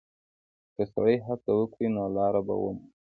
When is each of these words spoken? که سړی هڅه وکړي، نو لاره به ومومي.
که 0.75 0.83
سړی 0.93 1.17
هڅه 1.27 1.51
وکړي، 1.55 1.87
نو 1.95 2.03
لاره 2.17 2.41
به 2.47 2.53
ومومي. 2.57 2.87